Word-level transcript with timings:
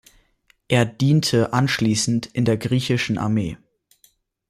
Er 0.67 0.83
diente 0.85 1.53
anschließend 1.53 2.25
in 2.25 2.43
der 2.43 2.57
griechischen 2.57 3.19
Armee. 3.19 3.59